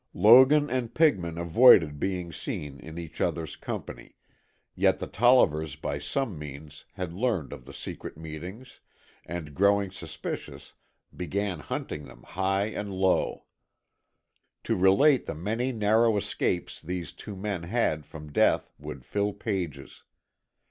[0.15, 4.15] Logan and Pigman avoided being seen in each other's company,
[4.73, 8.79] yet the Tollivers by some means had learned of their secret meetings,
[9.27, 10.73] and, growing suspicious,
[11.15, 13.45] began hunting them high and low.
[14.63, 20.01] To relate the many narrow escapes these two men had from death would fill pages.